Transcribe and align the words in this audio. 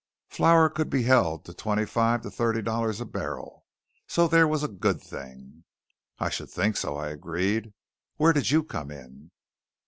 Flour 0.29 0.67
could 0.67 0.89
be 0.89 1.03
held 1.03 1.45
to 1.45 1.53
twenty 1.53 1.85
five 1.85 2.23
to 2.23 2.31
thirty 2.31 2.63
dollars 2.63 2.99
a 2.99 3.05
barrel; 3.05 3.67
so 4.07 4.27
there 4.27 4.47
was 4.47 4.63
a 4.63 4.67
good 4.67 4.99
thing." 4.99 5.63
"I 6.17 6.31
should 6.31 6.49
think 6.49 6.75
so," 6.75 6.95
I 6.97 7.09
agreed. 7.09 7.71
"Where 8.17 8.33
did 8.33 8.49
you 8.49 8.63
come 8.63 8.89
in?" 8.89 9.29